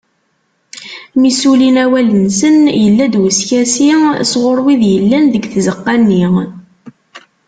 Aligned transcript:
Mi 1.19 1.29
ssulin 1.33 1.77
awal-nsen, 1.83 2.57
yella-d 2.83 3.13
uskasi 3.23 3.89
sɣur 4.31 4.59
wid 4.65 4.81
yellan 4.93 5.25
deg 5.33 5.43
tzeqqa-nni. 5.53 6.25